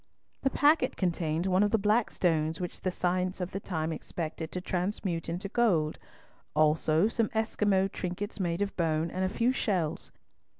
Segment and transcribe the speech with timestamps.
[0.41, 4.51] The packet contained one of the black stones which the science of the time expected
[4.51, 5.99] to transmute into gold,
[6.55, 10.11] also some Esquimaux trinkets made of bone, and a few shells.